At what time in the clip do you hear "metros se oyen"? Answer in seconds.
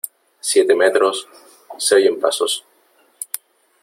0.73-2.19